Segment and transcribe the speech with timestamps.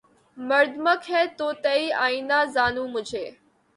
[0.37, 3.25] مردمک ہے طوطئِ آئینۂ زانو مجھے